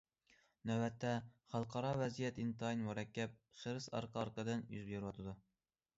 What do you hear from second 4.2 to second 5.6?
ئارقىدىن يۈز بېرىۋاتىدۇ.